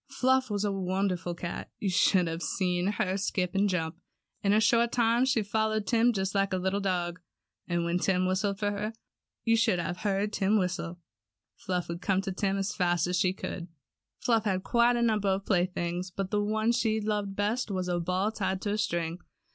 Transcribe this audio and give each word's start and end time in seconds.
Fluff 0.09 0.49
was 0.49 0.63
a 0.63 0.71
wonderful 0.71 1.35
cat. 1.35 1.69
You 1.77 1.91
should 1.91 2.27
have 2.27 2.41
seen 2.41 2.87
her 2.93 3.17
skip 3.17 3.53
and 3.53 3.69
jump. 3.69 3.97
In 4.41 4.51
a 4.51 4.59
short 4.59 4.91
time 4.91 5.25
she 5.25 5.43
followed 5.43 5.85
Tim 5.85 6.11
just 6.11 6.33
like 6.33 6.53
a 6.53 6.57
little 6.57 6.79
dog. 6.79 7.19
And 7.67 7.85
when 7.85 7.99
Tim 7.99 8.25
whistled 8.25 8.57
for 8.57 8.71
her 8.71 8.93
(you 9.43 9.55
should 9.55 9.77
have 9.77 9.97
heard 9.97 10.33
Tim 10.33 10.57
whistle). 10.57 10.97
Fluff 11.55 11.87
would 11.87 12.01
come 12.01 12.21
to 12.21 12.31
Tim 12.31 12.57
as 12.57 12.73
fast 12.75 13.05
as 13.05 13.15
she 13.15 13.31
could. 13.31 13.67
Fluff 14.17 14.45
had 14.45 14.63
quite 14.63 14.95
a 14.95 15.03
number 15.03 15.27
of 15.27 15.45
playthings, 15.45 16.09
but 16.09 16.31
the 16.31 16.41
one 16.41 16.71
she 16.71 16.99
loved 16.99 17.35
best 17.35 17.69
was 17.69 17.87
a 17.87 17.99
ball 17.99 18.31
tied 18.31 18.59
to 18.63 18.71
a 18.71 18.79
string. 18.79 19.19